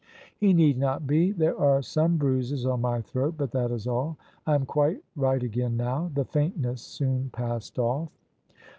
"He 0.39 0.51
need 0.53 0.79
not 0.79 1.05
be. 1.05 1.31
There 1.31 1.55
are 1.59 1.83
some 1.83 2.17
bruises 2.17 2.65
on 2.65 2.81
my 2.81 3.01
throat, 3.01 3.35
but 3.37 3.51
that 3.51 3.69
is 3.69 3.85
all. 3.85 4.17
I 4.47 4.55
am 4.55 4.65
quite 4.65 5.03
right 5.15 5.43
again 5.43 5.77
now; 5.77 6.09
the 6.15 6.25
faintness 6.25 6.81
soon 6.81 7.29
passed 7.31 7.75
o£E." 7.75 8.09